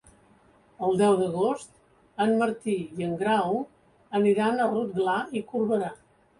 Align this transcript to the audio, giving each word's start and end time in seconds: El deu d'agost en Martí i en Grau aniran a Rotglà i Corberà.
El 0.87 0.95
deu 1.01 1.17
d'agost 1.19 1.77
en 2.25 2.33
Martí 2.41 2.79
i 3.03 3.07
en 3.09 3.15
Grau 3.21 3.63
aniran 4.23 4.59
a 4.59 4.69
Rotglà 4.75 5.23
i 5.43 5.49
Corberà. 5.55 5.97